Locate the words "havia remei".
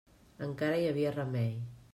0.93-1.55